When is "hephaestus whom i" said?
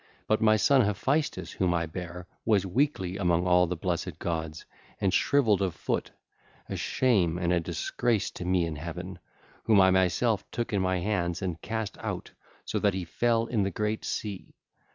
0.81-1.85